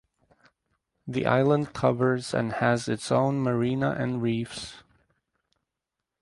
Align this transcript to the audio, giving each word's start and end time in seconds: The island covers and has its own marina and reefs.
The 1.05 1.27
island 1.27 1.73
covers 1.73 2.33
and 2.33 2.53
has 2.53 2.87
its 2.87 3.11
own 3.11 3.39
marina 3.43 3.91
and 3.91 4.19
reefs. 4.19 4.77